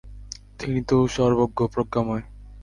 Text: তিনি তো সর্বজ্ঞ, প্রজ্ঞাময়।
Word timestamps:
তিনি 0.59 0.79
তো 0.83 0.97
সর্বজ্ঞ, 1.07 1.59
প্রজ্ঞাময়। 1.67 2.23